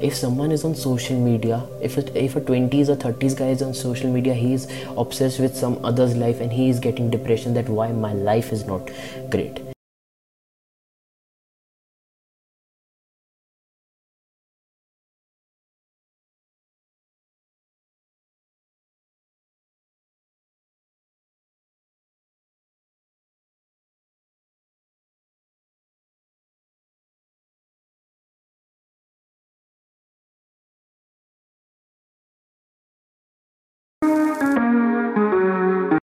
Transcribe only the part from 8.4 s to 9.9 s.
is not great.